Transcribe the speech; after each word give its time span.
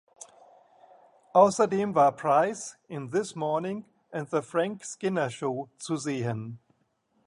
Außerdem 1.33 1.93
war 1.93 2.11
Price 2.15 2.75
in 2.87 3.11
"This 3.11 3.35
Morning" 3.35 3.85
und 4.09 4.31
"The 4.31 4.41
Frank 4.41 4.83
Skinner 4.83 5.29
Show" 5.29 5.69
zu 5.77 5.95
sehen. 5.95 6.57